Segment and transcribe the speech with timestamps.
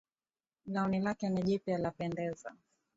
[0.65, 2.55] Gauni lake ni jipya lapendeza.